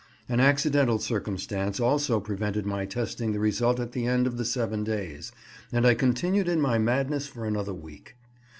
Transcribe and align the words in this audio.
An 0.27 0.39
accidental 0.39 0.97
circumstance 0.97 1.79
also 1.79 2.19
prevented 2.19 2.65
my 2.65 2.87
testing 2.87 3.33
the 3.33 3.39
result 3.39 3.79
at 3.79 3.91
the 3.91 4.07
end 4.07 4.25
of 4.25 4.37
the 4.37 4.45
seven 4.45 4.83
days, 4.83 5.31
and 5.71 5.85
I 5.85 5.93
continued 5.93 6.47
in 6.47 6.59
my 6.59 6.79
madness 6.79 7.27
for 7.27 7.45
another 7.45 7.75
week. 7.75 8.15